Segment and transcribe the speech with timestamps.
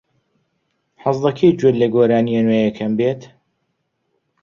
[1.03, 3.21] حەز دەکەیت گوێت لە گۆرانییە نوێیەکەم بێت؟